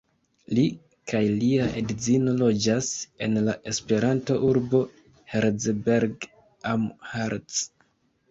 [0.57, 0.61] Li
[1.09, 2.87] kaj lia edzino loĝas
[3.27, 4.81] en la Esperanto-urbo
[5.35, 6.27] Herzberg
[6.73, 7.63] am Harz.